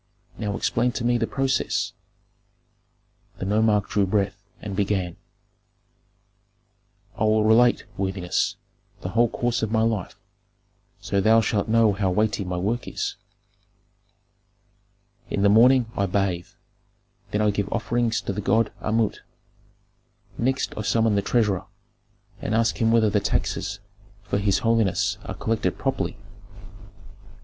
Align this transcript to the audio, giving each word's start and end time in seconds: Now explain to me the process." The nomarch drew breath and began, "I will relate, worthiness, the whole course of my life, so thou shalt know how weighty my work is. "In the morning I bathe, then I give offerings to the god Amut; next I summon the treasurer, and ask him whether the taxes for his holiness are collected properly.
Now 0.35 0.55
explain 0.57 0.91
to 0.93 1.05
me 1.05 1.19
the 1.19 1.27
process." 1.27 1.93
The 3.37 3.45
nomarch 3.45 3.87
drew 3.87 4.07
breath 4.07 4.41
and 4.59 4.75
began, 4.75 5.15
"I 7.15 7.25
will 7.25 7.43
relate, 7.43 7.85
worthiness, 7.97 8.55
the 9.01 9.09
whole 9.09 9.29
course 9.29 9.61
of 9.61 9.71
my 9.71 9.83
life, 9.83 10.19
so 11.01 11.21
thou 11.21 11.39
shalt 11.39 11.67
know 11.67 11.93
how 11.93 12.09
weighty 12.09 12.43
my 12.43 12.57
work 12.57 12.87
is. 12.87 13.15
"In 15.29 15.43
the 15.43 15.49
morning 15.49 15.85
I 15.95 16.07
bathe, 16.07 16.47
then 17.29 17.41
I 17.43 17.51
give 17.51 17.71
offerings 17.71 18.21
to 18.21 18.33
the 18.33 18.41
god 18.41 18.71
Amut; 18.81 19.19
next 20.35 20.75
I 20.75 20.81
summon 20.81 21.13
the 21.13 21.21
treasurer, 21.21 21.67
and 22.41 22.55
ask 22.55 22.77
him 22.81 22.91
whether 22.91 23.11
the 23.11 23.19
taxes 23.19 23.77
for 24.23 24.39
his 24.39 24.57
holiness 24.65 25.19
are 25.25 25.35
collected 25.35 25.77
properly. 25.77 26.17